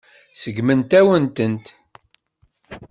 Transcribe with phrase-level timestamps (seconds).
[0.41, 1.65] Seggment-awen-tent.